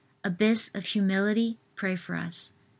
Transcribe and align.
abyss 0.23 0.71
of 0.73 0.83
humility, 0.83 1.59
pray 1.75 1.95
for 1.95 2.15
us. 2.15 2.53